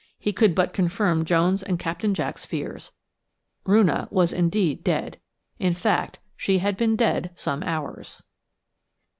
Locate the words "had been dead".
6.57-7.29